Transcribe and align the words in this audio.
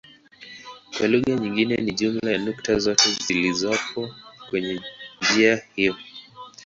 Kwa 0.95 1.07
lugha 1.07 1.35
nyingine 1.35 1.75
ni 1.77 1.91
jumla 1.91 2.31
ya 2.31 2.37
nukta 2.37 2.79
zote 2.79 3.09
zilizopo 3.11 4.09
kwenye 4.51 4.81
njia 5.21 5.61
hiyo. 5.75 5.95